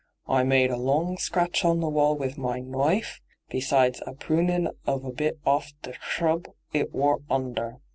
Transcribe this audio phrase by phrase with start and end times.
[0.27, 5.05] Oi made a long scratch on the wall with my knoife, besides a prunin' of
[5.05, 7.77] a bit off the s'rub it wor under.